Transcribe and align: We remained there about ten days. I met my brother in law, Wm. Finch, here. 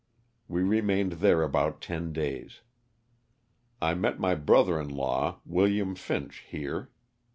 We 0.47 0.63
remained 0.63 1.11
there 1.21 1.43
about 1.43 1.79
ten 1.79 2.11
days. 2.11 2.61
I 3.79 3.93
met 3.93 4.19
my 4.19 4.33
brother 4.33 4.81
in 4.81 4.89
law, 4.89 5.41
Wm. 5.45 5.93
Finch, 5.93 6.37
here. 6.49 6.89